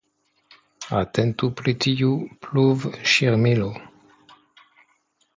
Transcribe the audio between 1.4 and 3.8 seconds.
pri tiu pluvŝirmilo!